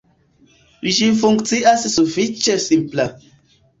[0.95, 3.07] Ĝi funkcias sufiĉe simpla.